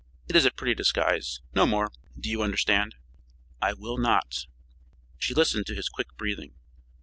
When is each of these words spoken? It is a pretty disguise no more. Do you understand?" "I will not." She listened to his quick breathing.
It 0.27 0.35
is 0.35 0.45
a 0.45 0.51
pretty 0.51 0.73
disguise 0.73 1.41
no 1.53 1.67
more. 1.67 1.91
Do 2.19 2.27
you 2.27 2.41
understand?" 2.41 2.95
"I 3.61 3.73
will 3.73 3.99
not." 3.99 4.47
She 5.19 5.35
listened 5.35 5.67
to 5.67 5.75
his 5.75 5.89
quick 5.89 6.07
breathing. 6.17 6.55